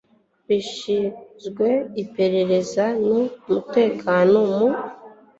rushinzwe 0.47 1.67
Iperereza 2.03 2.85
n 3.05 3.07
Umutekano 3.47 4.39
mu 4.55 4.69